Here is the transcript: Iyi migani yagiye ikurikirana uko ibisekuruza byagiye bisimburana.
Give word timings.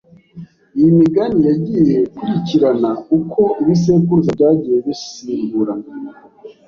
Iyi 0.77 0.89
migani 0.99 1.39
yagiye 1.49 1.95
ikurikirana 2.07 2.89
uko 3.17 3.41
ibisekuruza 3.61 4.31
byagiye 4.37 4.77
bisimburana. 4.85 5.87